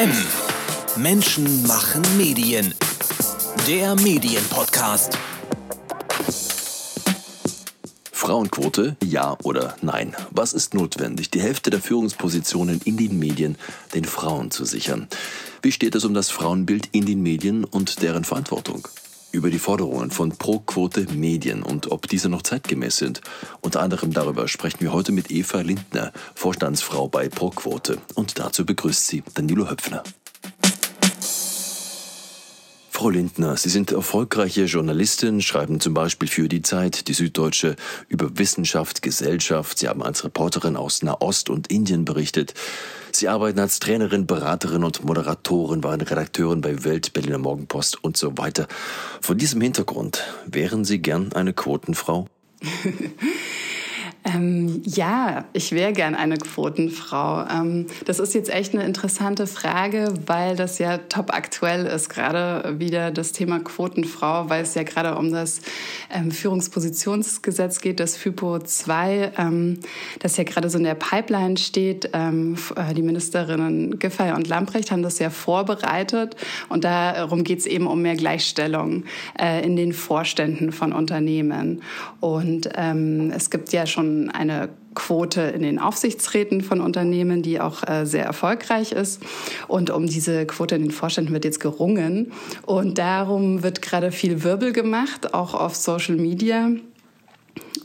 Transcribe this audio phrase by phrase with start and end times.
[0.00, 0.10] M.
[0.96, 2.74] Menschen machen Medien.
[3.66, 5.18] Der Medienpodcast.
[8.10, 10.16] Frauenquote, ja oder nein?
[10.30, 13.58] Was ist notwendig, die Hälfte der Führungspositionen in den Medien
[13.94, 15.06] den Frauen zu sichern?
[15.60, 18.88] Wie steht es um das Frauenbild in den Medien und deren Verantwortung?
[19.32, 23.20] Über die Forderungen von Pro-Quote Medien und ob diese noch zeitgemäß sind.
[23.60, 27.98] Unter anderem darüber sprechen wir heute mit Eva Lindner, Vorstandsfrau bei Pro-Quote.
[28.14, 30.02] Und dazu begrüßt sie Danilo Höpfner.
[33.00, 37.76] Frau Lindner, Sie sind erfolgreiche Journalistin, schreiben zum Beispiel für die Zeit, die Süddeutsche,
[38.08, 39.78] über Wissenschaft, Gesellschaft.
[39.78, 42.52] Sie haben als Reporterin aus Nahost und Indien berichtet.
[43.10, 48.36] Sie arbeiten als Trainerin, Beraterin und Moderatorin, waren Redakteurin bei Welt, Berliner Morgenpost und so
[48.36, 48.68] weiter.
[49.22, 52.28] Von diesem Hintergrund, wären Sie gern eine Quotenfrau?
[54.24, 57.46] Ähm, ja, ich wäre gern eine Quotenfrau.
[57.50, 62.78] Ähm, das ist jetzt echt eine interessante Frage, weil das ja top aktuell ist, gerade
[62.78, 65.62] wieder das Thema Quotenfrau, weil es ja gerade um das
[66.14, 69.78] ähm, Führungspositionsgesetz geht, das FIPO 2, ähm,
[70.18, 72.10] das ja gerade so in der Pipeline steht.
[72.12, 76.36] Ähm, äh, die Ministerinnen Giffey und Lamprecht haben das ja vorbereitet
[76.68, 79.04] und darum geht es eben um mehr Gleichstellung
[79.40, 81.82] äh, in den Vorständen von Unternehmen.
[82.20, 87.86] Und ähm, es gibt ja schon eine Quote in den Aufsichtsräten von Unternehmen, die auch
[87.88, 89.22] äh, sehr erfolgreich ist.
[89.68, 92.32] Und um diese Quote in den Vorständen wird jetzt gerungen.
[92.66, 96.70] Und darum wird gerade viel Wirbel gemacht, auch auf Social Media.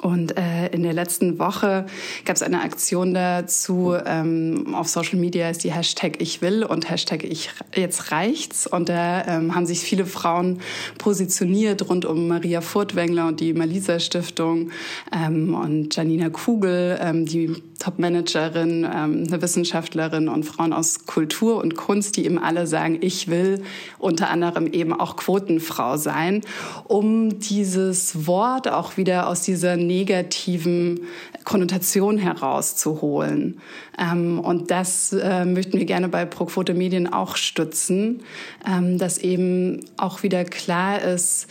[0.06, 1.88] Und äh, in der letzten Woche
[2.26, 3.96] gab es eine Aktion dazu.
[4.06, 8.68] Ähm, auf Social Media ist die Hashtag Ich will und Hashtag Ich jetzt reicht's.
[8.68, 10.60] Und da ähm, haben sich viele Frauen
[11.00, 14.70] positioniert rund um Maria Furtwängler und die Malisa Stiftung
[15.12, 21.76] ähm, und Janina Kugel, ähm, die Top-Managerin, ähm, eine Wissenschaftlerin und Frauen aus Kultur und
[21.76, 23.64] Kunst, die eben alle sagen, ich will
[24.00, 26.42] unter anderem eben auch Quotenfrau sein,
[26.86, 31.02] um dieses Wort auch wieder aus dieser negativen
[31.44, 33.60] Konnotation herauszuholen.
[33.98, 38.24] Ähm, und das äh, möchten wir gerne bei Proquote Medien auch stützen,
[38.68, 41.48] ähm, dass eben auch wieder klar ist,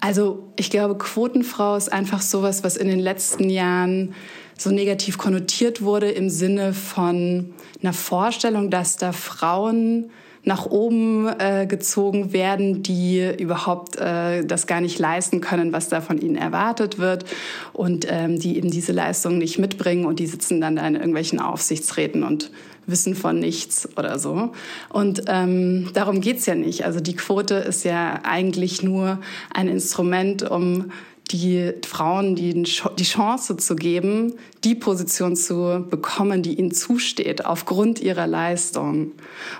[0.00, 4.14] also ich glaube, Quotenfrau ist einfach sowas, was in den letzten Jahren
[4.58, 10.10] so negativ konnotiert wurde im Sinne von einer Vorstellung, dass da Frauen
[10.44, 16.00] nach oben äh, gezogen werden, die überhaupt äh, das gar nicht leisten können, was da
[16.00, 17.24] von ihnen erwartet wird
[17.72, 21.40] und ähm, die eben diese Leistung nicht mitbringen und die sitzen dann da in irgendwelchen
[21.40, 22.50] Aufsichtsräten und
[22.86, 24.52] wissen von nichts oder so.
[24.88, 26.84] Und ähm, darum geht's ja nicht.
[26.84, 29.20] Also die Quote ist ja eigentlich nur
[29.54, 30.90] ein Instrument, um
[31.30, 34.34] die Frauen die, die Chance zu geben,
[34.64, 39.12] die Position zu bekommen, die ihnen zusteht, aufgrund ihrer Leistung.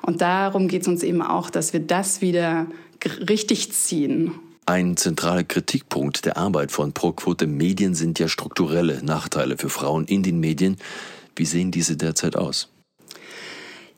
[0.02, 2.66] Und darum geht es uns eben auch, dass wir das wieder
[3.28, 4.32] richtig ziehen.
[4.66, 10.22] Ein zentraler Kritikpunkt der Arbeit von Proquote Medien sind ja strukturelle Nachteile für Frauen in
[10.22, 10.76] den Medien.
[11.34, 12.68] Wie sehen diese derzeit aus?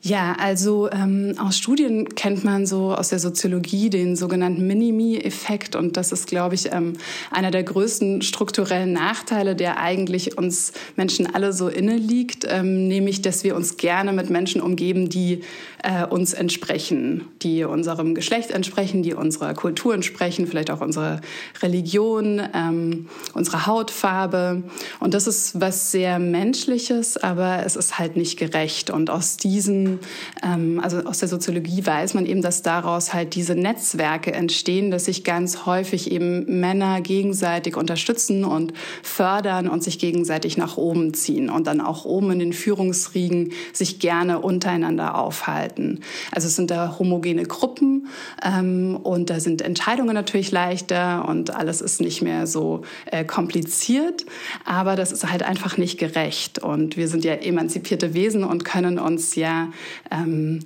[0.05, 5.75] Ja, also ähm, aus Studien kennt man so aus der Soziologie den sogenannten Minimi-Effekt.
[5.75, 6.93] Und das ist, glaube ich, ähm,
[7.31, 13.23] einer der größten strukturellen Nachteile, der eigentlich uns Menschen alle so inne liegt, ähm, nämlich,
[13.23, 15.41] dass wir uns gerne mit Menschen umgeben, die
[15.81, 21.19] äh, uns entsprechen, die unserem Geschlecht entsprechen, die unserer Kultur entsprechen, vielleicht auch unserer
[21.63, 24.61] Religion, ähm, unserer Hautfarbe.
[24.99, 28.91] Und das ist was sehr Menschliches, aber es ist halt nicht gerecht.
[28.91, 29.94] Und aus diesen
[30.43, 35.05] ähm, also aus der Soziologie weiß man eben, dass daraus halt diese Netzwerke entstehen, dass
[35.05, 38.73] sich ganz häufig eben Männer gegenseitig unterstützen und
[39.03, 43.99] fördern und sich gegenseitig nach oben ziehen und dann auch oben in den Führungsriegen sich
[43.99, 46.01] gerne untereinander aufhalten.
[46.31, 48.07] Also es sind da homogene Gruppen
[48.43, 54.25] ähm, und da sind Entscheidungen natürlich leichter und alles ist nicht mehr so äh, kompliziert,
[54.65, 58.99] aber das ist halt einfach nicht gerecht und wir sind ja emanzipierte Wesen und können
[58.99, 59.69] uns ja
[60.11, 60.59] ähm,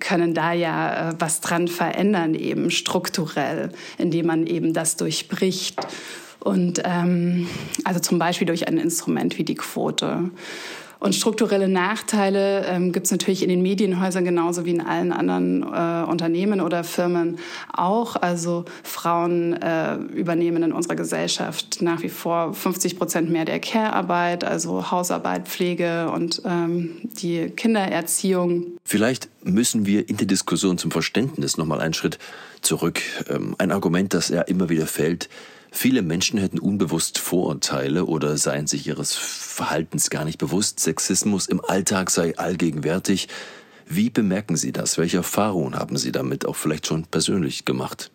[0.00, 5.78] können da ja äh, was dran verändern, eben strukturell, indem man eben das durchbricht.
[6.40, 7.48] Und ähm,
[7.84, 10.30] also zum Beispiel durch ein Instrument wie die Quote.
[10.98, 15.62] Und strukturelle Nachteile ähm, gibt es natürlich in den Medienhäusern genauso wie in allen anderen
[15.62, 17.38] äh, Unternehmen oder Firmen
[17.72, 18.16] auch.
[18.16, 24.44] Also Frauen äh, übernehmen in unserer Gesellschaft nach wie vor 50 Prozent mehr der Care-Arbeit,
[24.44, 28.78] also Hausarbeit, Pflege und ähm, die Kindererziehung.
[28.84, 32.18] Vielleicht müssen wir in der Diskussion zum Verständnis nochmal einen Schritt
[32.62, 33.00] zurück.
[33.28, 35.28] Ähm, ein Argument, das ja immer wieder fällt,
[35.78, 40.80] Viele Menschen hätten unbewusst Vorurteile oder seien sich ihres Verhaltens gar nicht bewusst.
[40.80, 43.28] Sexismus im Alltag sei allgegenwärtig.
[43.84, 44.96] Wie bemerken Sie das?
[44.96, 48.10] Welche Erfahrungen haben Sie damit auch vielleicht schon persönlich gemacht?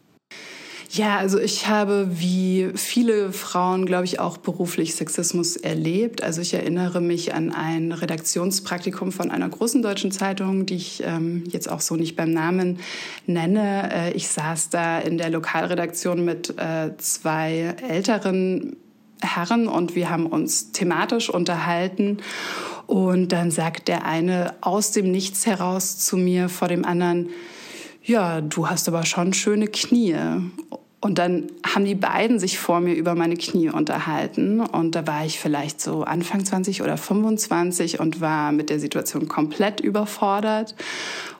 [0.94, 6.22] Ja, also ich habe wie viele Frauen, glaube ich, auch beruflich Sexismus erlebt.
[6.22, 11.46] Also ich erinnere mich an ein Redaktionspraktikum von einer großen deutschen Zeitung, die ich ähm,
[11.48, 12.80] jetzt auch so nicht beim Namen
[13.26, 13.90] nenne.
[13.94, 18.76] Äh, ich saß da in der Lokalredaktion mit äh, zwei älteren
[19.22, 22.18] Herren und wir haben uns thematisch unterhalten.
[22.86, 27.30] Und dann sagt der eine aus dem Nichts heraus zu mir vor dem anderen,
[28.04, 30.16] ja, du hast aber schon schöne Knie.
[31.02, 34.60] Und dann haben die beiden sich vor mir über meine Knie unterhalten.
[34.60, 39.28] Und da war ich vielleicht so Anfang 20 oder 25 und war mit der Situation
[39.28, 40.76] komplett überfordert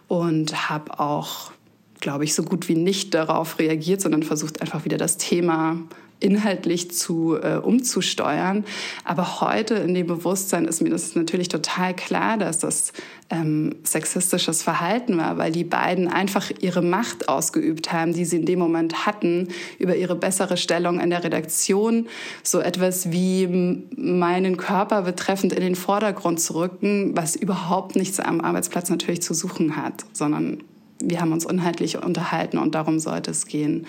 [0.08, 1.52] und habe auch,
[2.00, 5.78] glaube ich, so gut wie nicht darauf reagiert, sondern versucht einfach wieder das Thema
[6.22, 8.64] inhaltlich zu äh, umzusteuern.
[9.04, 12.94] Aber heute in dem Bewusstsein ist mir das natürlich total klar, dass das
[13.30, 18.46] ähm, sexistisches Verhalten war, weil die beiden einfach ihre Macht ausgeübt haben, die sie in
[18.46, 19.48] dem Moment hatten,
[19.80, 22.08] über ihre bessere Stellung in der Redaktion,
[22.44, 23.48] so etwas wie
[23.96, 29.34] meinen Körper betreffend in den Vordergrund zu rücken, was überhaupt nichts am Arbeitsplatz natürlich zu
[29.34, 30.64] suchen hat, sondern
[31.04, 33.88] wir haben uns inhaltlich unterhalten und darum sollte es gehen.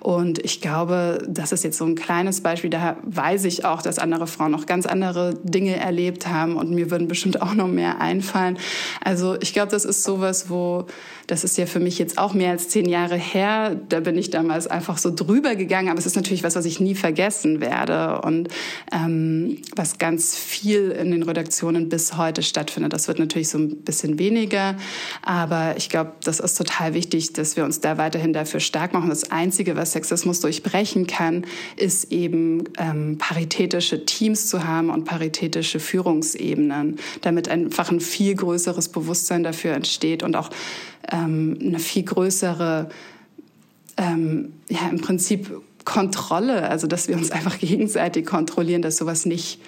[0.00, 2.70] Und ich glaube, das ist jetzt so ein kleines Beispiel.
[2.70, 6.90] Da weiß ich auch, dass andere Frauen noch ganz andere Dinge erlebt haben und mir
[6.90, 8.58] würden bestimmt auch noch mehr einfallen.
[9.02, 10.86] Also ich glaube, das ist sowas, wo,
[11.26, 13.80] das ist ja für mich jetzt auch mehr als zehn Jahre her.
[13.88, 15.88] Da bin ich damals einfach so drüber gegangen.
[15.88, 18.48] Aber es ist natürlich was, was ich nie vergessen werde und
[18.92, 22.92] ähm, was ganz viel in den Redaktionen bis heute stattfindet.
[22.92, 24.76] Das wird natürlich so ein bisschen weniger.
[25.22, 29.08] Aber ich glaube, das ist total wichtig, dass wir uns da weiterhin dafür stark machen.
[29.08, 31.46] Das Einzige, was Sexismus durchbrechen kann,
[31.76, 38.88] ist eben ähm, paritätische Teams zu haben und paritätische Führungsebenen, damit einfach ein viel größeres
[38.90, 40.50] Bewusstsein dafür entsteht und auch
[41.10, 42.88] ähm, eine viel größere,
[43.96, 45.50] ähm, ja, im Prinzip
[45.84, 49.60] Kontrolle, also dass wir uns einfach gegenseitig kontrollieren, dass sowas nicht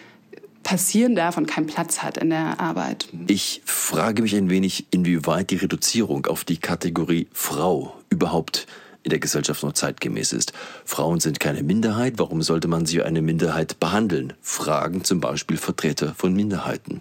[0.62, 3.08] passieren darf und keinen Platz hat in der Arbeit.
[3.28, 8.66] Ich frage mich ein wenig, inwieweit die Reduzierung auf die Kategorie Frau überhaupt
[9.04, 10.52] in der Gesellschaft noch zeitgemäß ist.
[10.84, 14.32] Frauen sind keine Minderheit, warum sollte man sie eine Minderheit behandeln?
[14.42, 17.00] Fragen zum Beispiel Vertreter von Minderheiten.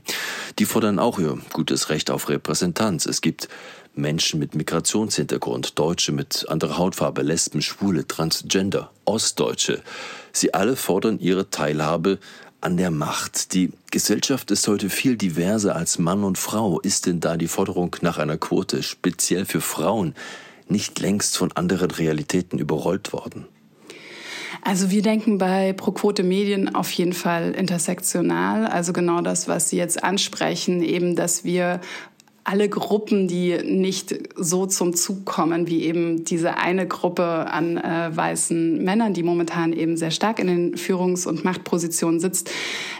[0.59, 3.07] Die fordern auch ihr gutes Recht auf Repräsentanz.
[3.07, 3.49] Es gibt
[3.97, 9.81] Menschen mit Migrationshintergrund, Deutsche mit anderer Hautfarbe, Lesben, Schwule, Transgender, Ostdeutsche.
[10.31, 12.19] Sie alle fordern ihre Teilhabe
[12.61, 13.53] an der Macht.
[13.53, 16.79] Die Gesellschaft ist heute viel diverser als Mann und Frau.
[16.79, 20.15] Ist denn da die Forderung nach einer Quote speziell für Frauen
[20.67, 23.45] nicht längst von anderen Realitäten überrollt worden?
[24.63, 28.65] Also wir denken bei Pro-Quote Medien auf jeden Fall intersektional.
[28.65, 31.81] Also genau das, was Sie jetzt ansprechen, eben, dass wir
[32.45, 38.15] alle Gruppen, die nicht so zum Zug kommen, wie eben diese eine Gruppe an äh,
[38.15, 42.51] weißen Männern, die momentan eben sehr stark in den Führungs- und Machtpositionen sitzt,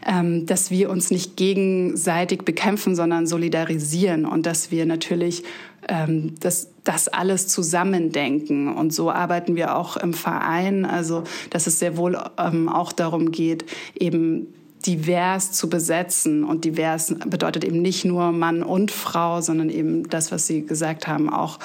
[0.06, 5.44] ähm, dass wir uns nicht gegenseitig bekämpfen, sondern solidarisieren und dass wir natürlich
[5.88, 8.74] ähm, das, das alles zusammendenken.
[8.74, 13.32] Und so arbeiten wir auch im Verein, also dass es sehr wohl ähm, auch darum
[13.32, 13.66] geht,
[14.00, 14.48] eben
[14.86, 16.44] divers zu besetzen.
[16.44, 21.08] Und divers bedeutet eben nicht nur Mann und Frau, sondern eben das, was Sie gesagt
[21.08, 21.60] haben, auch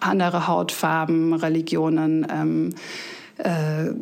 [0.00, 2.74] andere Hautfarben, Religionen, ähm,
[3.38, 3.92] äh,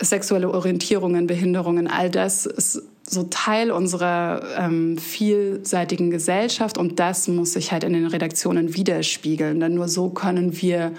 [0.00, 7.52] sexuelle Orientierungen, Behinderungen, all das ist so Teil unserer ähm, vielseitigen Gesellschaft und das muss
[7.52, 9.60] sich halt in den Redaktionen widerspiegeln.
[9.60, 10.92] Denn nur so können wir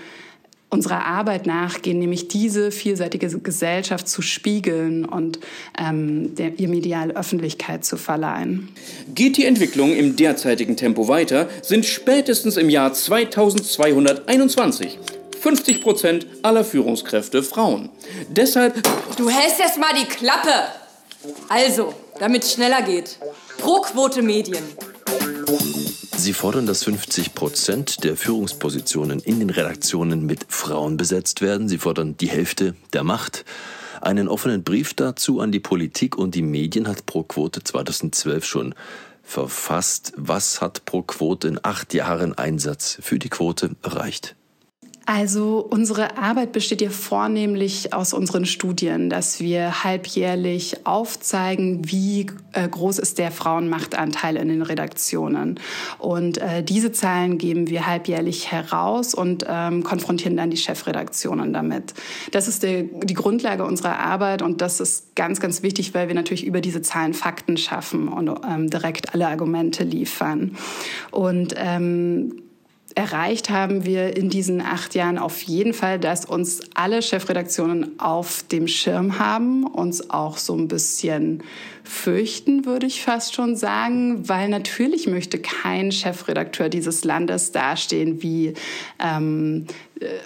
[0.70, 5.40] unserer Arbeit nachgehen, nämlich diese vielseitige Gesellschaft zu spiegeln und
[5.80, 8.68] ähm, der, ihr medial Öffentlichkeit zu verleihen.
[9.16, 15.00] Geht die Entwicklung im derzeitigen Tempo weiter, sind spätestens im Jahr 2221
[15.40, 17.90] 50 Prozent aller Führungskräfte Frauen.
[18.30, 18.84] Deshalb.
[19.18, 20.50] Du hältst erst mal die Klappe!
[21.48, 23.18] Also, damit es schneller geht.
[23.58, 24.64] Pro Quote Medien.
[26.20, 31.70] Sie fordern, dass 50 Prozent der Führungspositionen in den Redaktionen mit Frauen besetzt werden.
[31.70, 33.46] Sie fordern die Hälfte der Macht.
[34.02, 38.74] Einen offenen Brief dazu an die Politik und die Medien hat Pro Quote 2012 schon
[39.22, 40.14] verfasst.
[40.18, 44.37] Was hat Pro Quote in acht Jahren Einsatz für die Quote erreicht?
[45.10, 52.68] Also unsere Arbeit besteht ja vornehmlich aus unseren Studien, dass wir halbjährlich aufzeigen, wie äh,
[52.68, 55.62] groß ist der Frauenmachtanteil in den Redaktionen.
[55.98, 61.94] Und äh, diese Zahlen geben wir halbjährlich heraus und ähm, konfrontieren dann die Chefredaktionen damit.
[62.32, 66.16] Das ist der, die Grundlage unserer Arbeit und das ist ganz, ganz wichtig, weil wir
[66.16, 70.58] natürlich über diese Zahlen Fakten schaffen und ähm, direkt alle Argumente liefern.
[71.12, 72.42] Und ähm,
[72.98, 78.44] erreicht haben wir in diesen acht Jahren auf jeden Fall, dass uns alle Chefredaktionen auf
[78.52, 81.44] dem Schirm haben, uns auch so ein bisschen
[81.84, 88.56] fürchten, würde ich fast schon sagen, weil natürlich möchte kein Chefredakteur dieses Landes dastehen wie
[89.00, 89.74] ähm, äh,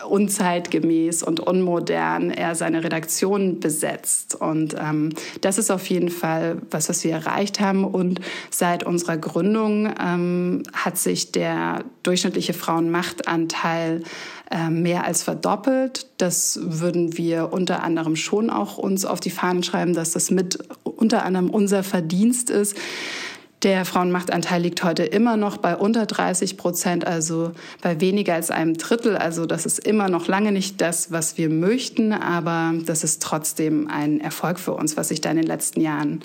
[0.07, 4.35] unzeitgemäß und unmodern er seine Redaktion besetzt.
[4.35, 5.09] Und ähm,
[5.41, 7.85] das ist auf jeden Fall was, was wir erreicht haben.
[7.85, 14.03] Und seit unserer Gründung ähm, hat sich der durchschnittliche Frauenmachtanteil
[14.49, 16.07] äh, mehr als verdoppelt.
[16.17, 20.59] Das würden wir unter anderem schon auch uns auf die Fahnen schreiben, dass das mit
[20.83, 22.75] unter anderem unser Verdienst ist.
[23.63, 27.51] Der Frauenmachtanteil liegt heute immer noch bei unter 30 Prozent, also
[27.83, 29.15] bei weniger als einem Drittel.
[29.15, 33.87] Also das ist immer noch lange nicht das, was wir möchten, aber das ist trotzdem
[33.87, 36.21] ein Erfolg für uns, was sich da in den letzten Jahren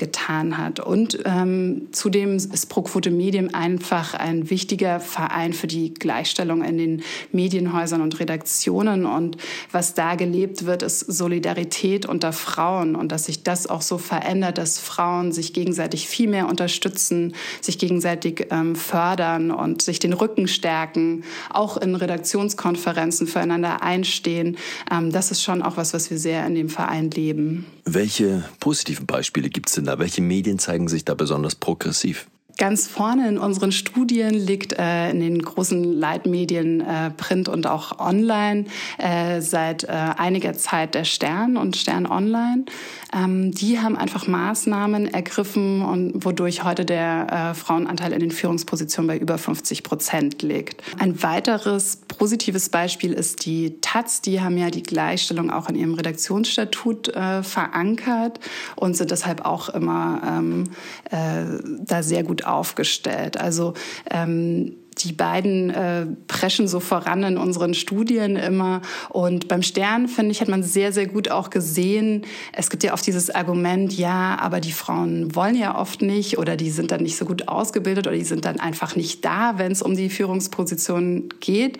[0.00, 0.80] getan hat.
[0.80, 7.02] Und ähm, zudem ist ProQuote Medien einfach ein wichtiger Verein für die Gleichstellung in den
[7.32, 9.04] Medienhäusern und Redaktionen.
[9.04, 9.36] Und
[9.70, 14.56] was da gelebt wird, ist Solidarität unter Frauen und dass sich das auch so verändert,
[14.56, 20.48] dass Frauen sich gegenseitig viel mehr unterstützen, sich gegenseitig ähm, fördern und sich den Rücken
[20.48, 24.56] stärken, auch in Redaktionskonferenzen füreinander einstehen.
[24.90, 27.66] Ähm, das ist schon auch was, was wir sehr in dem Verein leben.
[27.92, 29.98] Welche positiven Beispiele gibt es denn da?
[29.98, 32.28] Welche Medien zeigen sich da besonders progressiv?
[32.56, 37.98] Ganz vorne in unseren Studien liegt äh, in den großen Leitmedien äh, Print und auch
[37.98, 38.66] Online
[38.98, 42.66] äh, seit äh, einiger Zeit der Stern und Stern Online.
[43.12, 49.08] Ähm, die haben einfach Maßnahmen ergriffen und wodurch heute der äh, Frauenanteil in den Führungspositionen
[49.08, 50.82] bei über 50 Prozent liegt.
[50.98, 54.20] Ein weiteres positives Beispiel ist die Taz.
[54.20, 58.40] Die haben ja die Gleichstellung auch in ihrem Redaktionsstatut äh, verankert
[58.76, 60.64] und sind deshalb auch immer ähm,
[61.10, 63.38] da sehr gut aufgestellt.
[63.38, 63.72] Also
[64.10, 68.82] ähm, die beiden äh, preschen so voran in unseren Studien immer.
[69.08, 72.92] Und beim Stern, finde ich, hat man sehr, sehr gut auch gesehen, es gibt ja
[72.92, 77.02] oft dieses Argument, ja, aber die Frauen wollen ja oft nicht oder die sind dann
[77.02, 80.10] nicht so gut ausgebildet oder die sind dann einfach nicht da, wenn es um die
[80.10, 81.78] Führungsposition geht.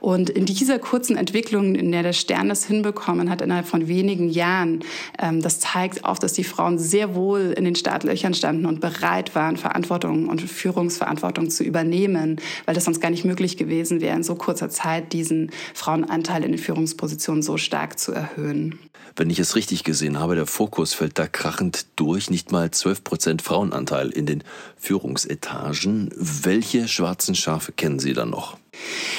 [0.00, 4.28] Und in dieser kurzen Entwicklung, in der der Stern das hinbekommen hat, innerhalb von wenigen
[4.28, 4.80] Jahren,
[5.20, 9.34] ähm, das zeigt auch, dass die Frauen sehr wohl in den Startlöchern standen und bereit
[9.34, 14.22] waren, Verantwortung und Führungsverantwortung zu übernehmen weil das sonst gar nicht möglich gewesen wäre, in
[14.22, 18.78] so kurzer Zeit diesen Frauenanteil in den Führungspositionen so stark zu erhöhen.
[19.14, 22.30] Wenn ich es richtig gesehen habe, der Fokus fällt da krachend durch.
[22.30, 24.42] Nicht mal 12 Prozent Frauenanteil in den
[24.78, 26.10] Führungsetagen.
[26.16, 28.56] Welche schwarzen Schafe kennen Sie dann noch?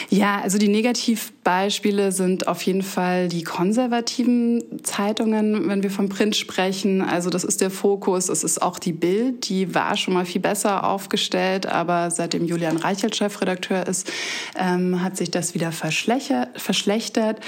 [0.10, 6.36] Ja, also die Negativbeispiele sind auf jeden Fall die konservativen Zeitungen, wenn wir vom Print
[6.36, 7.02] sprechen.
[7.02, 8.30] Also das ist der Fokus.
[8.30, 12.78] Es ist auch die Bild, die war schon mal viel besser aufgestellt, aber seitdem Julian
[12.78, 14.12] Reichelt Chefredakteur ist,
[14.58, 17.40] ähm, hat sich das wieder verschlechtert.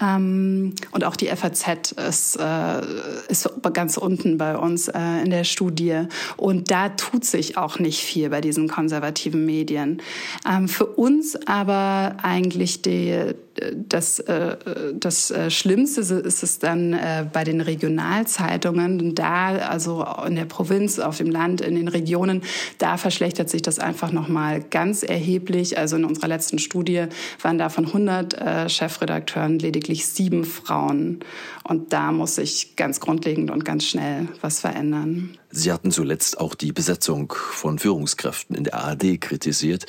[0.00, 2.80] Ähm, und auch die FAZ ist, äh,
[3.28, 6.02] ist ganz unten bei uns äh, in der Studie.
[6.36, 10.02] Und da tut sich auch nicht viel bei diesen konservativen Medien.
[10.48, 13.34] Ähm, für uns aber eigentlich die,
[13.74, 14.56] das, äh,
[14.94, 19.16] das äh, Schlimmste ist es dann äh, bei den Regionalzeitungen.
[19.16, 22.42] Da, also in der Provinz, auf dem Land, in den Regionen,
[22.78, 25.76] da verschlechtert sich das einfach nochmal ganz erheblich.
[25.76, 27.06] Also in unserer letzten Studie
[27.42, 31.18] waren da von 100 Chefredakteuren lediglich sieben Frauen.
[31.64, 35.36] Und da muss sich ganz grundlegend und ganz schnell was verändern.
[35.50, 39.86] Sie hatten zuletzt auch die Besetzung von Führungskräften in der ARD kritisiert.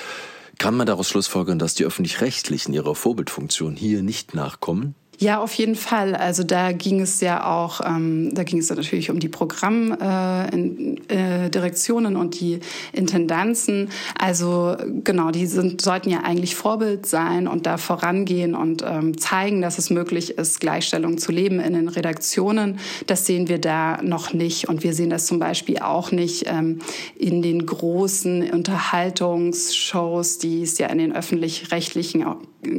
[0.61, 4.93] Kann man daraus schlussfolgern, dass die öffentlich-rechtlichen ihrer Vorbildfunktion hier nicht nachkommen?
[5.21, 6.15] Ja, auf jeden Fall.
[6.15, 12.17] Also da ging es ja auch, ähm, da ging es natürlich um die Programmdirektionen äh,
[12.17, 12.59] äh, und die
[12.91, 13.89] Intendanzen.
[14.17, 19.61] Also genau, die sind, sollten ja eigentlich Vorbild sein und da vorangehen und ähm, zeigen,
[19.61, 22.79] dass es möglich ist, Gleichstellung zu leben in den Redaktionen.
[23.05, 24.69] Das sehen wir da noch nicht.
[24.69, 26.79] Und wir sehen das zum Beispiel auch nicht ähm,
[27.15, 32.25] in den großen Unterhaltungsshows, die es ja in den öffentlich-rechtlichen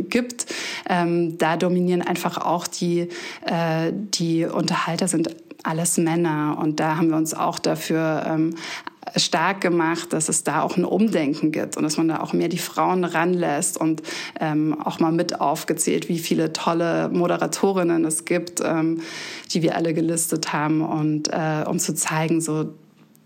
[0.09, 0.47] gibt.
[0.89, 3.09] Ähm, da dominieren einfach auch die,
[3.47, 6.59] äh, die Unterhalter sind alles Männer.
[6.61, 8.55] Und da haben wir uns auch dafür ähm,
[9.17, 12.49] stark gemacht, dass es da auch ein Umdenken gibt und dass man da auch mehr
[12.49, 14.03] die Frauen ranlässt und
[14.41, 19.01] ähm, auch mal mit aufgezählt, wie viele tolle Moderatorinnen es gibt, ähm,
[19.53, 22.75] die wir alle gelistet haben und äh, um zu zeigen, so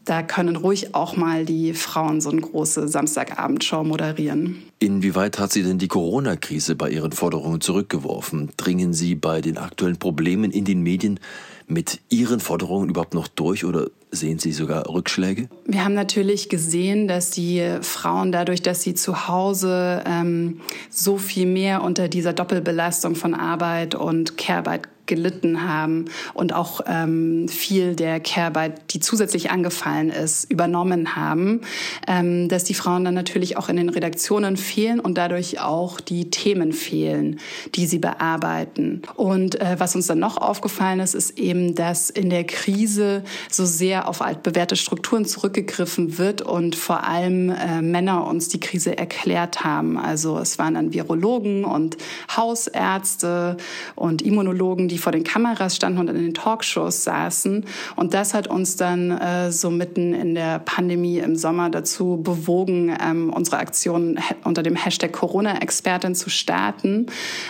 [0.07, 4.63] da können ruhig auch mal die Frauen so eine große Samstagabendshow moderieren.
[4.79, 8.51] Inwieweit hat sie denn die Corona-Krise bei ihren Forderungen zurückgeworfen?
[8.57, 11.19] Dringen Sie bei den aktuellen Problemen in den Medien
[11.67, 15.49] mit Ihren Forderungen überhaupt noch durch oder sehen Sie sogar Rückschläge?
[15.67, 20.61] Wir haben natürlich gesehen, dass die Frauen dadurch, dass sie zu Hause ähm,
[20.91, 27.49] so viel mehr unter dieser Doppelbelastung von Arbeit und Care-Arbeit gelitten haben und auch ähm,
[27.49, 31.63] viel der Care-Arbeit, die zusätzlich angefallen ist, übernommen haben,
[32.07, 36.31] ähm, dass die Frauen dann natürlich auch in den Redaktionen fehlen und dadurch auch die
[36.31, 37.41] Themen fehlen,
[37.75, 39.03] die sie bearbeiten.
[39.15, 43.65] Und äh, was uns dann noch aufgefallen ist, ist eben, dass in der Krise so
[43.65, 49.65] sehr auf altbewährte Strukturen zurückgegriffen wird und vor allem äh, Männer uns die Krise erklärt
[49.65, 49.99] haben.
[49.99, 51.97] Also es waren dann Virologen und
[52.37, 53.57] Hausärzte
[53.95, 57.65] und Immunologen, die vor den Kameras standen und in den Talkshows saßen.
[57.97, 62.97] Und das hat uns dann äh, so mitten in der Pandemie im Sommer dazu bewogen,
[63.03, 67.07] ähm, unsere Aktion unter dem Hashtag Corona-Expertin zu starten,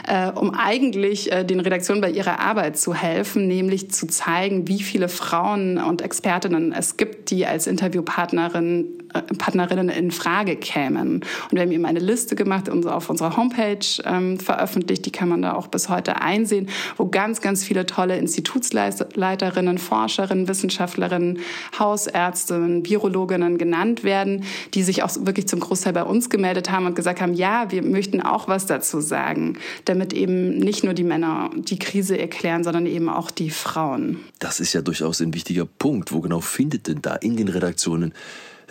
[0.06, 4.82] äh, um eigentlich äh, den Redaktionen bei ihrer Arbeit zu helfen, nämlich zu zeigen, wie
[4.82, 6.02] viele Frauen und
[6.36, 6.72] Expertinnen.
[6.72, 11.16] Es gibt, die als Interviewpartnerin Partnerinnen in Frage kämen.
[11.16, 15.42] Und wir haben eben eine Liste gemacht, auf unserer Homepage ähm, veröffentlicht, die kann man
[15.42, 21.38] da auch bis heute einsehen, wo ganz ganz, viele tolle Institutsleiterinnen, Forscherinnen, Wissenschaftlerinnen,
[21.78, 24.44] Hausärztinnen, Virologinnen genannt werden,
[24.75, 27.82] die sich auch wirklich zum Großteil bei uns gemeldet haben und gesagt haben, ja, wir
[27.82, 32.87] möchten auch was dazu sagen, damit eben nicht nur die Männer die Krise erklären, sondern
[32.87, 34.20] eben auch die Frauen.
[34.38, 36.12] Das ist ja durchaus ein wichtiger Punkt.
[36.12, 38.12] Wo genau findet denn da in den Redaktionen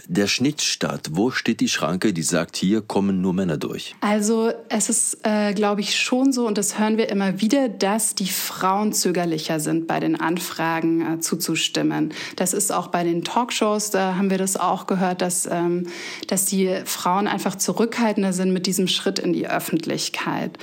[0.07, 1.09] der Schnitt statt?
[1.11, 3.95] Wo steht die Schranke, die sagt, hier kommen nur Männer durch?
[4.01, 8.15] Also es ist, äh, glaube ich, schon so, und das hören wir immer wieder, dass
[8.15, 12.13] die Frauen zögerlicher sind, bei den Anfragen äh, zuzustimmen.
[12.35, 15.87] Das ist auch bei den Talkshows, da haben wir das auch gehört, dass, ähm,
[16.27, 20.57] dass die Frauen einfach zurückhaltender sind mit diesem Schritt in die Öffentlichkeit.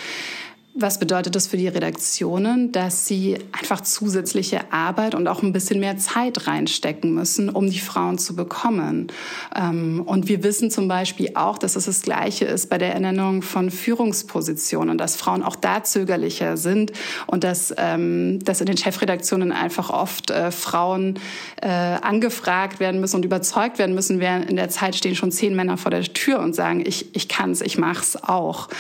[0.75, 2.73] Was bedeutet das für die Redaktionen?
[2.73, 7.79] Dass sie einfach zusätzliche Arbeit und auch ein bisschen mehr Zeit reinstecken müssen, um die
[7.79, 9.09] Frauen zu bekommen.
[9.55, 13.43] Ähm, und wir wissen zum Beispiel auch, dass es das Gleiche ist bei der Ernennung
[13.43, 16.93] von Führungspositionen, dass Frauen auch da zögerlicher sind
[17.27, 21.19] und dass, ähm, dass in den Chefredaktionen einfach oft äh, Frauen
[21.61, 25.55] äh, angefragt werden müssen und überzeugt werden müssen, während in der Zeit stehen schon zehn
[25.55, 28.71] Männer vor der Tür und sagen, ich, ich kann es, ich mach's auch.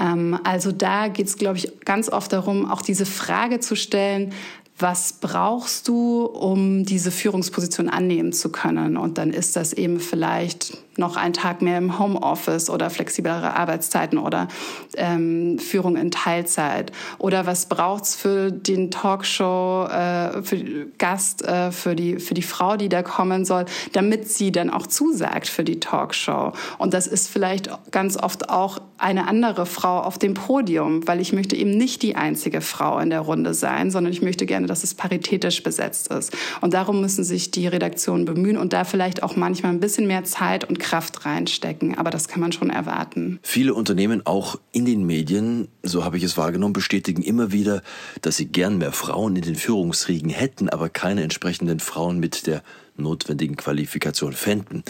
[0.00, 4.32] Ähm, also da geht's glaube ich, ganz oft darum, auch diese Frage zu stellen,
[4.78, 8.96] was brauchst du, um diese Führungsposition annehmen zu können?
[8.96, 14.18] Und dann ist das eben vielleicht noch einen Tag mehr im Homeoffice oder flexiblere Arbeitszeiten
[14.18, 14.48] oder
[14.96, 16.92] ähm, Führung in Teilzeit?
[17.18, 22.76] Oder was braucht's für den Talkshow, äh, für Gast, äh, für, die, für die Frau,
[22.76, 26.52] die da kommen soll, damit sie dann auch zusagt für die Talkshow?
[26.78, 31.32] Und das ist vielleicht ganz oft auch eine andere Frau auf dem Podium, weil ich
[31.32, 34.84] möchte eben nicht die einzige Frau in der Runde sein, sondern ich möchte gerne, dass
[34.84, 36.34] es paritätisch besetzt ist.
[36.60, 40.24] Und darum müssen sich die Redaktionen bemühen und da vielleicht auch manchmal ein bisschen mehr
[40.24, 41.98] Zeit und Kraft reinstecken.
[41.98, 43.40] Aber das kann man schon erwarten.
[43.42, 47.82] Viele Unternehmen, auch in den Medien, so habe ich es wahrgenommen, bestätigen immer wieder,
[48.22, 52.62] dass sie gern mehr Frauen in den Führungsriegen hätten, aber keine entsprechenden Frauen mit der
[52.96, 54.84] notwendigen Qualifikation fänden.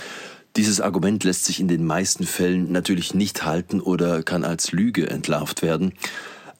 [0.56, 5.08] Dieses Argument lässt sich in den meisten Fällen natürlich nicht halten oder kann als Lüge
[5.08, 5.94] entlarvt werden.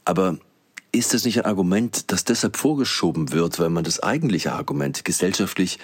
[0.07, 0.39] Aber
[0.93, 5.79] ist es nicht ein Argument, das deshalb vorgeschoben wird, weil man das eigentliche Argument gesellschaftlich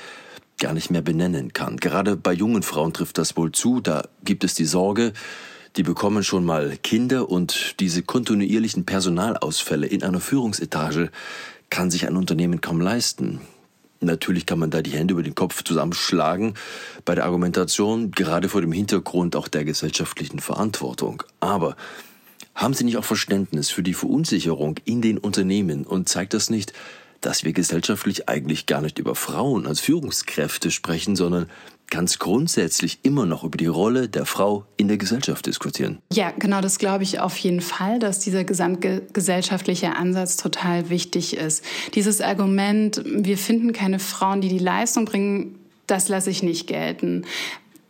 [0.62, 1.76] gar nicht mehr benennen kann.
[1.76, 3.80] Gerade bei jungen Frauen trifft das wohl zu.
[3.80, 5.12] Da gibt es die Sorge,
[5.74, 11.10] die bekommen schon mal Kinder und diese kontinuierlichen Personalausfälle in einer Führungsetage
[11.68, 13.40] kann sich ein Unternehmen kaum leisten.
[14.00, 16.54] Natürlich kann man da die Hände über den Kopf zusammenschlagen
[17.04, 21.24] bei der Argumentation, gerade vor dem Hintergrund auch der gesellschaftlichen Verantwortung.
[21.40, 21.74] Aber
[22.54, 26.72] haben Sie nicht auch Verständnis für die Verunsicherung in den Unternehmen und zeigt das nicht,
[27.22, 31.48] dass wir gesellschaftlich eigentlich gar nicht über Frauen als Führungskräfte sprechen, sondern
[31.90, 35.98] ganz grundsätzlich immer noch über die Rolle der Frau in der Gesellschaft diskutieren.
[36.10, 41.62] Ja, genau, das glaube ich auf jeden Fall, dass dieser gesamtgesellschaftliche Ansatz total wichtig ist.
[41.94, 47.26] Dieses Argument, wir finden keine Frauen, die die Leistung bringen, das lasse ich nicht gelten.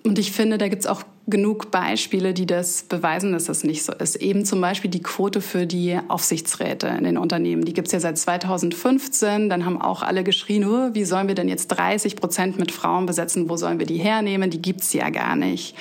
[0.02, 3.84] Und ich finde, da gibt es auch genug Beispiele, die das beweisen, dass das nicht
[3.84, 4.16] so ist.
[4.16, 7.64] Eben zum Beispiel die Quote für die Aufsichtsräte in den Unternehmen.
[7.64, 9.48] Die gibt es ja seit 2015.
[9.48, 13.06] Dann haben auch alle geschrien, oh, wie sollen wir denn jetzt 30 Prozent mit Frauen
[13.06, 13.48] besetzen?
[13.48, 14.50] Wo sollen wir die hernehmen?
[14.50, 15.76] Die gibt's ja gar nicht.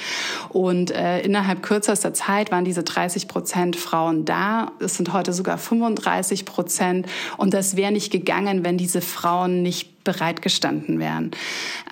[0.50, 4.72] Und äh, innerhalb kürzester Zeit waren diese 30 Prozent Frauen da.
[4.80, 7.08] Es sind heute sogar 35 Prozent.
[7.38, 11.32] Und das wäre nicht gegangen, wenn diese Frauen nicht bereitgestanden wären.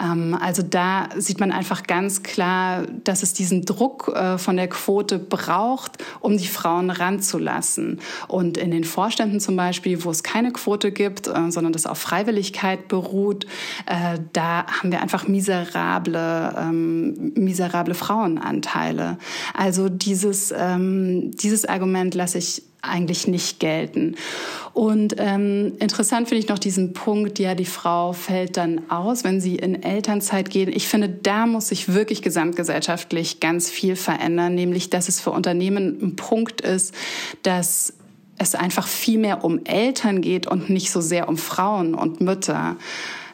[0.02, 4.68] Ähm, also da sieht man einfach ganz klar, dass es diesen Druck äh, von der
[4.68, 8.00] Quote braucht, um die Frauen ranzulassen.
[8.28, 11.98] Und in den Vorständen zum Beispiel, wo es keine Quote gibt, äh, sondern das auf
[11.98, 13.46] Freiwilligkeit beruht,
[13.86, 19.18] äh, da haben wir einfach miserable, ähm, miserable Frauenanteile.
[19.54, 24.16] Also dieses, ähm, dieses Argument lasse ich eigentlich nicht gelten.
[24.74, 29.42] Und ähm, interessant finde ich noch diesen Punkt, ja, die Frau fällt dann aus, wenn
[29.42, 30.70] sie in Elternzeit geht.
[30.70, 36.00] Ich finde, da muss sich wirklich gesamtgesellschaftlich ganz viel verändern, nämlich dass es für Unternehmen
[36.02, 36.94] ein Punkt ist,
[37.44, 37.94] dass
[38.38, 42.78] es einfach viel mehr um Eltern geht und nicht so sehr um Frauen und Mütter.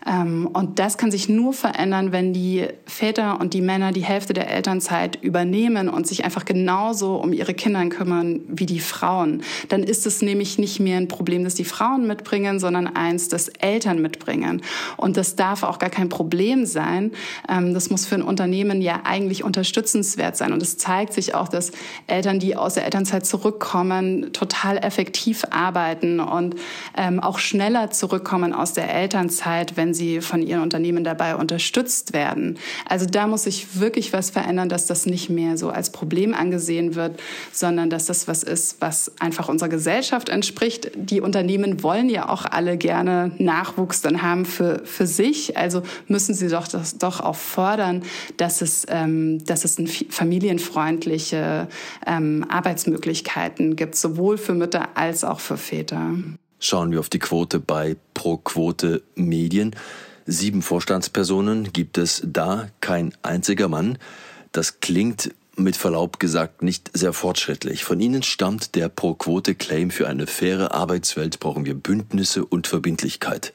[0.05, 4.33] Ähm, und das kann sich nur verändern, wenn die Väter und die Männer die Hälfte
[4.33, 9.41] der Elternzeit übernehmen und sich einfach genauso um ihre Kinder kümmern wie die Frauen.
[9.69, 13.47] Dann ist es nämlich nicht mehr ein Problem, das die Frauen mitbringen, sondern eins, das
[13.47, 14.61] Eltern mitbringen.
[14.97, 17.11] Und das darf auch gar kein Problem sein.
[17.49, 20.53] Ähm, das muss für ein Unternehmen ja eigentlich unterstützenswert sein.
[20.53, 21.71] Und es zeigt sich auch, dass
[22.07, 26.55] Eltern, die aus der Elternzeit zurückkommen, total effektiv arbeiten und
[26.95, 32.59] ähm, auch schneller zurückkommen aus der Elternzeit, wenn sie von ihren Unternehmen dabei unterstützt werden.
[32.87, 36.93] Also da muss sich wirklich was verändern, dass das nicht mehr so als Problem angesehen
[36.93, 37.19] wird,
[37.51, 40.91] sondern dass das was ist, was einfach unserer Gesellschaft entspricht.
[40.95, 45.57] Die Unternehmen wollen ja auch alle gerne Nachwuchs dann haben für, für sich.
[45.57, 48.03] Also müssen sie doch, das, doch auch fordern,
[48.37, 51.67] dass es, ähm, dass es ein familienfreundliche
[52.05, 56.13] ähm, Arbeitsmöglichkeiten gibt, sowohl für Mütter als auch für Väter.
[56.59, 59.75] Schauen wir auf die Quote bei Pro Quote Medien.
[60.25, 63.97] Sieben Vorstandspersonen gibt es da, kein einziger Mann.
[64.51, 67.83] Das klingt mit Verlaub gesagt nicht sehr fortschrittlich.
[67.83, 73.53] Von Ihnen stammt der Pro-Quote-Claim für eine faire Arbeitswelt brauchen wir Bündnisse und Verbindlichkeit.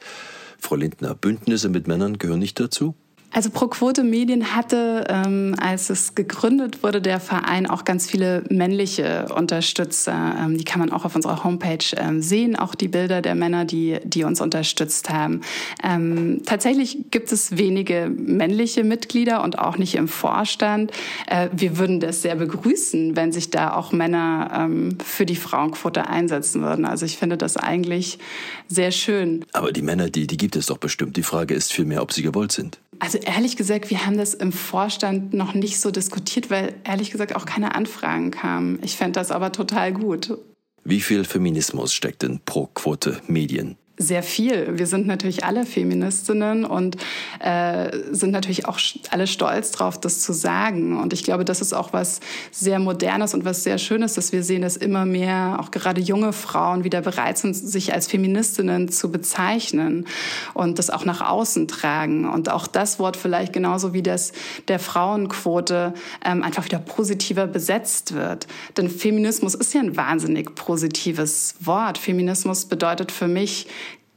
[0.57, 2.95] Frau Lindner, Bündnisse mit Männern gehören nicht dazu?
[3.33, 8.43] Also Pro Quote Medien hatte, ähm, als es gegründet wurde, der Verein auch ganz viele
[8.49, 10.35] männliche Unterstützer.
[10.37, 13.63] Ähm, die kann man auch auf unserer Homepage ähm, sehen, auch die Bilder der Männer,
[13.63, 15.41] die, die uns unterstützt haben.
[15.81, 20.91] Ähm, tatsächlich gibt es wenige männliche Mitglieder und auch nicht im Vorstand.
[21.27, 26.07] Äh, wir würden das sehr begrüßen, wenn sich da auch Männer ähm, für die Frauenquote
[26.07, 26.83] einsetzen würden.
[26.83, 28.19] Also ich finde das eigentlich
[28.67, 29.45] sehr schön.
[29.53, 31.15] Aber die Männer, die, die gibt es doch bestimmt.
[31.15, 32.77] Die Frage ist vielmehr, ob sie gewollt sind.
[33.01, 37.35] Also ehrlich gesagt, wir haben das im Vorstand noch nicht so diskutiert, weil ehrlich gesagt
[37.35, 38.77] auch keine Anfragen kamen.
[38.83, 40.37] Ich fände das aber total gut.
[40.83, 43.75] Wie viel Feminismus steckt in Pro Quote Medien?
[44.01, 44.77] Sehr viel.
[44.77, 46.97] Wir sind natürlich alle Feministinnen und
[47.39, 50.99] äh, sind natürlich auch alle stolz drauf, das zu sagen.
[50.99, 52.19] Und ich glaube, das ist auch was
[52.51, 56.33] sehr Modernes und was sehr Schönes, dass wir sehen, dass immer mehr, auch gerade junge
[56.33, 60.05] Frauen, wieder bereit sind, sich als Feministinnen zu bezeichnen
[60.53, 62.29] und das auch nach außen tragen.
[62.29, 64.31] Und auch das Wort vielleicht genauso wie das
[64.67, 65.93] der Frauenquote
[66.25, 68.47] ähm, einfach wieder positiver besetzt wird.
[68.77, 71.97] Denn Feminismus ist ja ein wahnsinnig positives Wort.
[71.97, 73.67] Feminismus bedeutet für mich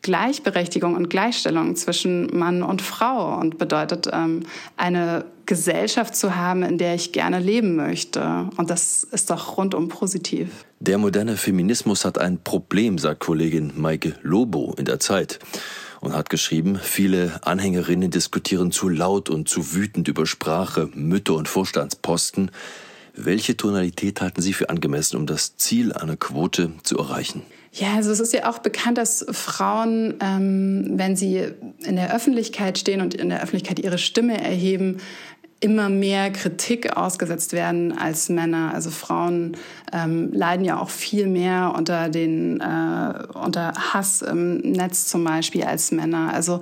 [0.05, 4.43] Gleichberechtigung und Gleichstellung zwischen Mann und Frau und bedeutet ähm,
[4.77, 8.51] eine Gesellschaft zu haben, in der ich gerne leben möchte.
[8.59, 10.67] Und das ist doch rundum positiv.
[10.79, 15.39] Der moderne Feminismus hat ein Problem, sagt Kollegin Maike Lobo in der Zeit
[16.01, 21.49] und hat geschrieben, viele Anhängerinnen diskutieren zu laut und zu wütend über Sprache, Mütter und
[21.49, 22.51] Vorstandsposten.
[23.17, 27.43] Welche Tonalität halten Sie für angemessen, um das Ziel einer Quote zu erreichen?
[27.77, 31.49] Ja, also es ist ja auch bekannt, dass Frauen, ähm, wenn sie
[31.85, 34.99] in der Öffentlichkeit stehen und in der Öffentlichkeit ihre Stimme erheben,
[35.65, 38.73] immer mehr Kritik ausgesetzt werden als Männer.
[38.75, 39.57] Also Frauen
[39.95, 45.65] ähm, leiden ja auch viel mehr unter den äh, unter Hass im Netz zum Beispiel
[45.65, 46.35] als Männer.
[46.35, 46.61] Also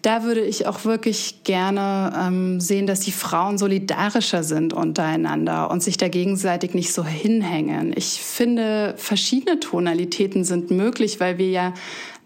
[0.00, 5.82] da würde ich auch wirklich gerne ähm, sehen, dass die Frauen solidarischer sind untereinander und
[5.82, 7.92] sich da gegenseitig nicht so hinhängen.
[7.94, 11.74] Ich finde, verschiedene Tonalitäten sind möglich, weil wir ja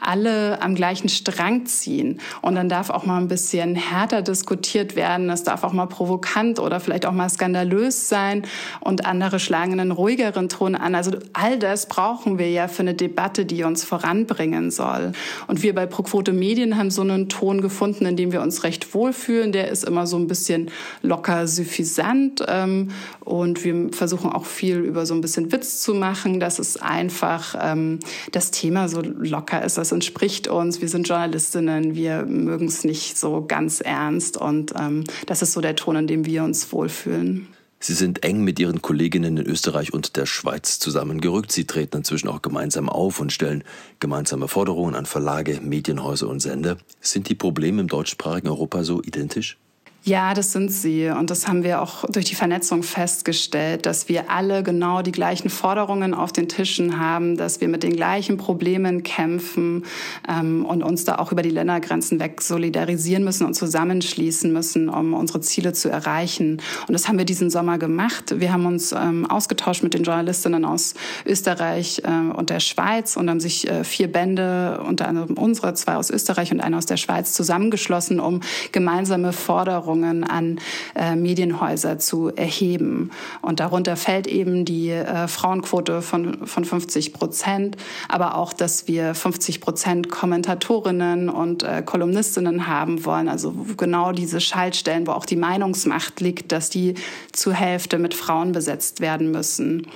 [0.05, 2.21] alle am gleichen Strang ziehen.
[2.43, 5.31] Und dann darf auch mal ein bisschen härter diskutiert werden.
[5.31, 8.43] Es darf auch mal provokant oder vielleicht auch mal skandalös sein.
[8.81, 10.95] Und andere schlagen einen ruhigeren Ton an.
[10.95, 15.13] Also all das brauchen wir ja für eine Debatte, die uns voranbringen soll.
[15.47, 18.95] Und wir bei Proquote Medien haben so einen Ton gefunden, in dem wir uns recht
[18.95, 19.53] wohlfühlen.
[19.53, 20.71] Der ist immer so ein bisschen
[21.03, 22.45] locker suffisant.
[22.47, 22.91] Ähm,
[23.21, 27.55] und wir versuchen auch viel über so ein bisschen Witz zu machen, dass es einfach
[27.61, 28.01] ähm,
[28.33, 29.79] das Thema so locker ist.
[29.79, 30.81] Das entspricht uns.
[30.81, 31.95] Wir sind Journalistinnen.
[31.95, 34.37] Wir mögen es nicht so ganz ernst.
[34.37, 37.49] Und ähm, das ist so der Ton, in dem wir uns wohlfühlen.
[37.81, 41.53] Sie sind eng mit Ihren Kolleginnen in Österreich und der Schweiz zusammengerückt.
[41.53, 43.63] Sie treten inzwischen auch gemeinsam auf und stellen
[44.01, 46.79] gemeinsame Forderungen an Verlage, Medienhäuser und Sender.
[47.01, 49.59] Sind die Probleme im deutschsprachigen Europa so identisch?
[50.07, 51.09] Ja, das sind sie.
[51.09, 55.49] Und das haben wir auch durch die Vernetzung festgestellt, dass wir alle genau die gleichen
[55.49, 59.87] Forderungen auf den Tischen haben, dass wir mit den gleichen Problemen kämpfen
[60.29, 65.15] ähm, und uns da auch über die Ländergrenzen weg solidarisieren müssen und zusammenschließen müssen, um
[65.15, 66.61] unsere Ziele zu erreichen.
[66.87, 68.39] Und das haben wir diesen Sommer gemacht.
[68.39, 70.93] Wir haben uns ähm, ausgetauscht mit den Journalistinnen aus
[71.25, 75.97] Österreich äh, und der Schweiz und haben sich äh, vier Bände, unter anderem unsere, zwei
[75.97, 78.41] aus Österreich und eine aus der Schweiz, zusammengeschlossen, um
[78.71, 80.61] gemeinsame Forderungen Forderungen an
[80.95, 83.11] äh, Medienhäuser zu erheben.
[83.43, 87.77] Und darunter fällt eben die äh, Frauenquote von, von 50 Prozent,
[88.09, 93.29] aber auch, dass wir 50 Prozent Kommentatorinnen und äh, Kolumnistinnen haben wollen.
[93.29, 96.95] Also genau diese Schaltstellen, wo auch die Meinungsmacht liegt, dass die
[97.33, 99.87] zur Hälfte mit Frauen besetzt werden müssen.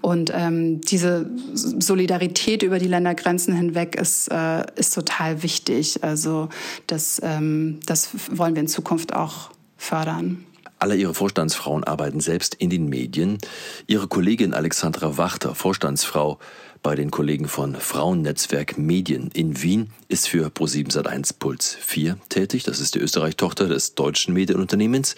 [0.00, 6.02] Und ähm, diese Solidarität über die Ländergrenzen hinweg ist, äh, ist total wichtig.
[6.02, 6.48] Also
[6.86, 10.44] das, ähm, das wollen wir in Zukunft auch fördern.
[10.78, 13.36] Alle ihre Vorstandsfrauen arbeiten selbst in den Medien.
[13.86, 16.38] Ihre Kollegin Alexandra Wachter, Vorstandsfrau
[16.82, 22.64] bei den Kollegen von Frauennetzwerk Medien in Wien, ist für Pro7 Sat1 Puls 4 tätig.
[22.64, 25.14] Das ist die Österreich-Tochter des deutschen Medienunternehmens.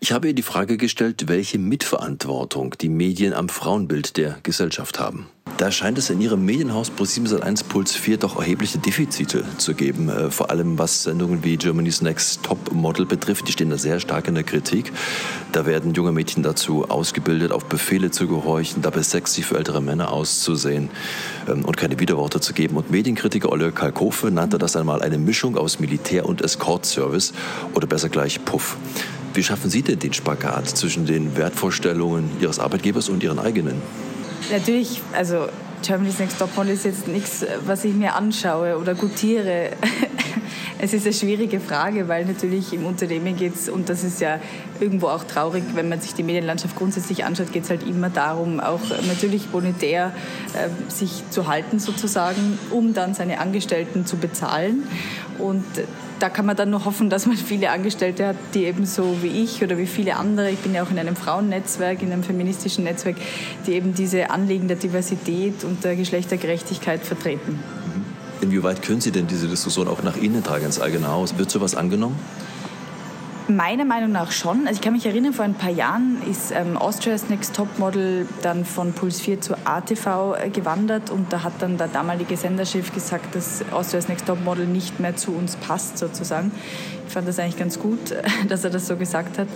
[0.00, 5.28] Ich habe ihr die Frage gestellt, welche Mitverantwortung die Medien am Frauenbild der Gesellschaft haben.
[5.58, 10.08] Da scheint es in Ihrem Medienhaus Pro7 Sat1 Puls 4 doch erhebliche Defizite zu geben.
[10.08, 13.48] Äh, vor allem was Sendungen wie Germany's Next Top Model betrifft.
[13.48, 14.92] Die stehen da sehr stark in der Kritik.
[15.50, 20.12] Da werden junge Mädchen dazu ausgebildet, auf Befehle zu gehorchen, dabei sexy für ältere Männer
[20.12, 20.90] auszusehen
[21.46, 22.76] und keine Widerworte zu geben.
[22.76, 27.32] Und Medienkritiker Olle Kalkofe nannte das einmal eine Mischung aus Militär- und Escort-Service
[27.74, 28.76] oder besser gleich Puff.
[29.34, 33.80] Wie schaffen Sie denn den Spagat zwischen den Wertvorstellungen Ihres Arbeitgebers und Ihren eigenen?
[34.50, 35.48] Natürlich, also
[35.82, 39.70] Germany's Next Topmodel ist jetzt nichts, was ich mir anschaue oder gutiere.
[40.84, 44.40] es ist eine schwierige Frage, weil natürlich im Unternehmen geht es, und das ist ja
[44.80, 48.58] irgendwo auch traurig, wenn man sich die Medienlandschaft grundsätzlich anschaut, geht es halt immer darum,
[48.58, 50.12] auch natürlich monetär
[50.54, 54.82] äh, sich zu halten sozusagen, um dann seine Angestellten zu bezahlen.
[55.38, 55.64] Und
[56.18, 59.44] da kann man dann nur hoffen, dass man viele Angestellte hat, die eben so wie
[59.44, 62.82] ich oder wie viele andere, ich bin ja auch in einem Frauennetzwerk, in einem feministischen
[62.82, 63.16] Netzwerk,
[63.68, 67.60] die eben diese Anliegen der Diversität und der Geschlechtergerechtigkeit vertreten.
[68.42, 71.38] Inwieweit können Sie denn diese Diskussion auch nach innen tragen ins eigene Haus?
[71.38, 72.18] Wird sowas angenommen?
[73.46, 74.66] Meiner Meinung nach schon.
[74.66, 78.26] Also ich kann mich erinnern, vor ein paar Jahren ist ähm, Austria's Next Top Model
[78.42, 82.92] dann von Puls 4 zu ATV äh, gewandert und da hat dann der damalige Senderchef
[82.92, 86.50] gesagt, dass Austria's Next Top Model nicht mehr zu uns passt sozusagen.
[87.06, 87.98] Ich fand das eigentlich ganz gut,
[88.48, 89.48] dass er das so gesagt hat.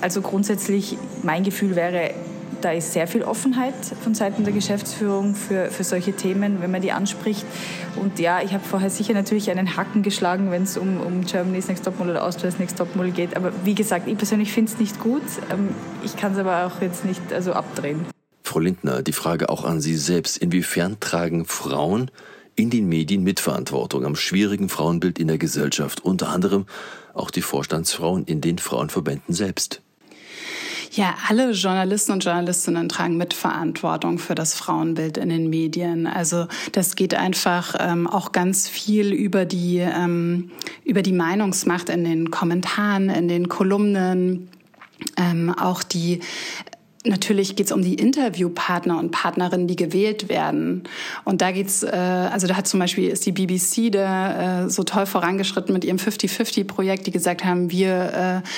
[0.00, 2.14] Also grundsätzlich, mein Gefühl wäre,
[2.64, 6.80] da ist sehr viel Offenheit von Seiten der Geschäftsführung für, für solche Themen, wenn man
[6.80, 7.44] die anspricht.
[7.96, 11.68] Und ja, ich habe vorher sicher natürlich einen Hacken geschlagen, wenn es um, um Germany's
[11.68, 13.36] Next Topmodel oder Austria's Next Topmodel geht.
[13.36, 15.22] Aber wie gesagt, ich persönlich finde es nicht gut.
[15.50, 15.70] Ähm,
[16.04, 18.06] ich kann es aber auch jetzt nicht also abdrehen.
[18.42, 20.36] Frau Lindner, die Frage auch an Sie selbst.
[20.36, 22.10] Inwiefern tragen Frauen
[22.54, 26.66] in den Medien Mitverantwortung am schwierigen Frauenbild in der Gesellschaft, unter anderem
[27.14, 29.80] auch die Vorstandsfrauen in den Frauenverbänden selbst?
[30.94, 36.06] Ja, alle Journalisten und Journalistinnen tragen Mitverantwortung für das Frauenbild in den Medien.
[36.06, 40.50] Also das geht einfach ähm, auch ganz viel über die ähm,
[40.84, 44.50] über die Meinungsmacht in den Kommentaren, in den Kolumnen,
[45.16, 46.20] ähm, auch die
[47.04, 50.84] Natürlich geht es um die Interviewpartner und Partnerinnen, die gewählt werden.
[51.24, 54.84] Und da geht's, äh, also da hat zum Beispiel ist die BBC da äh, so
[54.84, 58.48] toll vorangeschritten mit ihrem 50-50-Projekt, die gesagt haben, wir äh,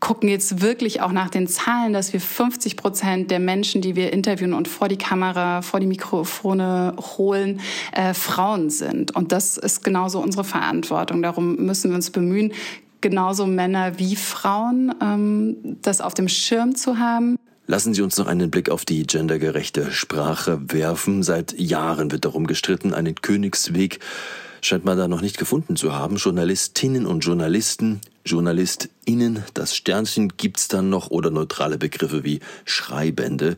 [0.00, 4.12] gucken jetzt wirklich auch nach den Zahlen, dass wir 50 Prozent der Menschen, die wir
[4.12, 7.60] interviewen und vor die Kamera, vor die Mikrofone holen,
[7.92, 9.14] äh, Frauen sind.
[9.14, 11.22] Und das ist genauso unsere Verantwortung.
[11.22, 12.52] Darum müssen wir uns bemühen,
[13.00, 17.36] genauso Männer wie Frauen ähm, das auf dem Schirm zu haben.
[17.66, 21.22] Lassen Sie uns noch einen Blick auf die gendergerechte Sprache werfen.
[21.22, 24.00] Seit Jahren wird darum gestritten, einen Königsweg
[24.60, 26.16] scheint man da noch nicht gefunden zu haben.
[26.16, 33.56] Journalistinnen und Journalisten, JournalistInnen, das Sternchen gibt's dann noch oder neutrale Begriffe wie Schreibände.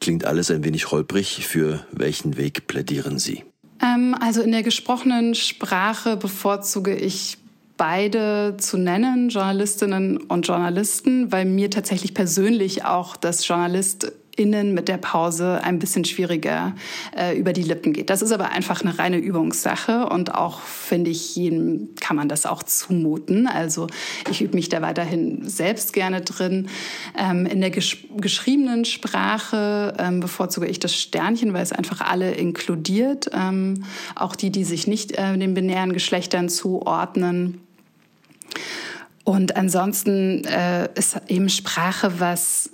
[0.00, 1.46] Klingt alles ein wenig holprig.
[1.46, 3.44] Für welchen Weg plädieren Sie?
[3.82, 7.38] Ähm, also in der gesprochenen Sprache bevorzuge ich
[7.76, 14.88] beide zu nennen, Journalistinnen und Journalisten, weil mir tatsächlich persönlich auch das Journalist innen mit
[14.88, 16.74] der Pause ein bisschen schwieriger
[17.16, 18.10] äh, über die Lippen geht.
[18.10, 22.46] Das ist aber einfach eine reine Übungssache und auch finde ich jedem kann man das
[22.46, 23.46] auch zumuten.
[23.46, 23.86] Also
[24.30, 26.68] ich übe mich da weiterhin selbst gerne drin.
[27.16, 32.32] Ähm, in der gesch geschriebenen Sprache ähm, bevorzuge ich das Sternchen, weil es einfach alle
[32.32, 37.60] inkludiert, ähm, auch die, die sich nicht äh, den binären Geschlechtern zuordnen.
[39.24, 42.70] Und ansonsten äh, ist eben Sprache was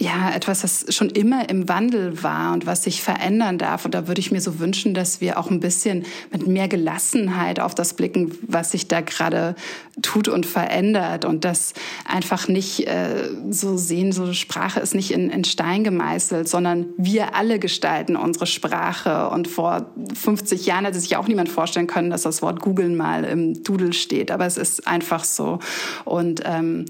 [0.00, 3.84] ja, etwas, das schon immer im Wandel war und was sich verändern darf.
[3.84, 7.58] Und da würde ich mir so wünschen, dass wir auch ein bisschen mit mehr Gelassenheit
[7.58, 9.56] auf das blicken, was sich da gerade
[10.00, 15.30] tut und verändert und das einfach nicht äh, so sehen, so Sprache ist nicht in,
[15.30, 19.28] in Stein gemeißelt, sondern wir alle gestalten unsere Sprache.
[19.30, 23.24] Und vor 50 Jahren hätte sich auch niemand vorstellen können, dass das Wort googeln mal
[23.24, 24.30] im Doodle steht.
[24.30, 25.58] Aber es ist einfach so.
[26.04, 26.84] Und ähm,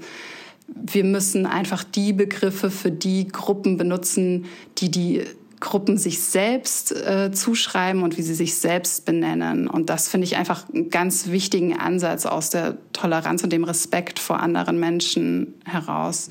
[0.75, 4.45] wir müssen einfach die Begriffe für die Gruppen benutzen,
[4.77, 5.23] die die
[5.59, 9.67] Gruppen sich selbst äh, zuschreiben und wie sie sich selbst benennen.
[9.67, 14.19] Und das finde ich einfach einen ganz wichtigen Ansatz aus der Toleranz und dem Respekt
[14.19, 16.29] vor anderen Menschen heraus.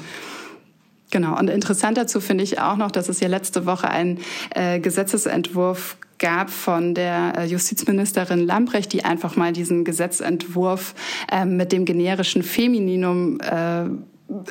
[1.11, 1.39] Genau.
[1.39, 4.19] Und interessant dazu finde ich auch noch, dass es ja letzte Woche einen
[4.55, 10.95] äh, Gesetzesentwurf gab von der äh, Justizministerin Lambrecht, die einfach mal diesen Gesetzentwurf
[11.31, 13.85] äh, mit dem generischen Femininum äh,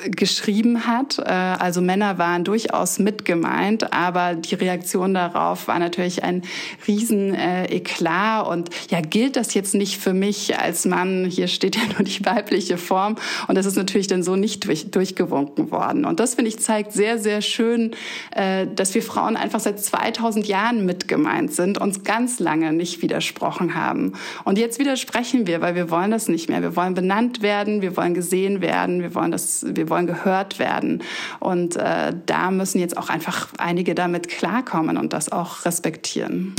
[0.09, 1.19] geschrieben hat.
[1.19, 6.41] Äh, also Männer waren durchaus mitgemeint, aber die Reaktion darauf war natürlich ein
[6.87, 11.25] riesen äh, Eklat und ja, gilt das jetzt nicht für mich als Mann?
[11.25, 14.89] Hier steht ja nur die weibliche Form und das ist natürlich dann so nicht durch,
[14.89, 16.05] durchgewunken worden.
[16.05, 17.91] Und das finde ich zeigt sehr, sehr schön,
[18.31, 23.75] äh, dass wir Frauen einfach seit 2000 Jahren mitgemeint sind, uns ganz lange nicht widersprochen
[23.75, 24.13] haben.
[24.43, 26.63] Und jetzt widersprechen wir, weil wir wollen das nicht mehr.
[26.63, 31.03] Wir wollen benannt werden, wir wollen gesehen werden, wir wollen das wir wollen gehört werden.
[31.39, 36.55] Und äh, da müssen jetzt auch einfach einige damit klarkommen und das auch respektieren.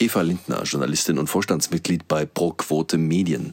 [0.00, 3.52] Eva Lindner, Journalistin und Vorstandsmitglied bei ProQuote Medien.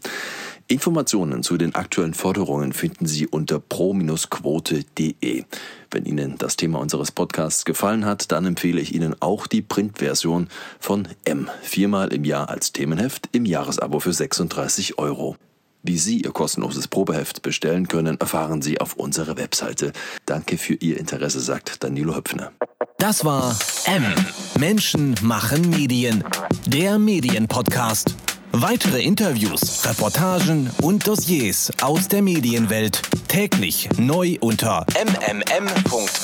[0.68, 5.44] Informationen zu den aktuellen Forderungen finden Sie unter pro-quote.de.
[5.92, 10.48] Wenn Ihnen das Thema unseres Podcasts gefallen hat, dann empfehle ich Ihnen auch die Printversion
[10.80, 11.50] von M.
[11.62, 15.36] Viermal im Jahr als Themenheft im Jahresabo für 36 Euro.
[15.88, 19.94] Wie Sie Ihr kostenloses Probeheft bestellen können, erfahren Sie auf unserer Webseite.
[20.26, 22.52] Danke für Ihr Interesse, sagt Danilo Höpfner.
[22.98, 24.04] Das war M.
[24.58, 26.24] Menschen machen Medien.
[26.66, 28.16] Der Medienpodcast.
[28.52, 36.16] Weitere Interviews, Reportagen und Dossiers aus der Medienwelt täglich neu unter mmm.verdi.de.